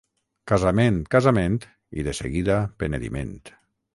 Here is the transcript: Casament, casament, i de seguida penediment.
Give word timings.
Casament, 0.51 0.95
casament, 1.15 1.59
i 2.03 2.07
de 2.09 2.17
seguida 2.21 2.57
penediment. 2.85 3.37